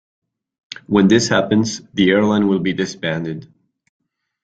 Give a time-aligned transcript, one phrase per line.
[0.87, 3.53] When this happens, the airline will be disbanded.